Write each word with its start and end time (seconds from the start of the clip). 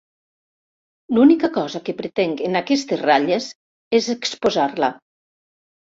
L'única 1.17 1.51
cosa 1.59 1.83
que 1.89 1.95
pretenc 2.01 2.43
en 2.49 2.63
aquestes 2.63 3.03
ratlles 3.05 3.53
és 4.03 4.13
exposar-la. 4.19 4.95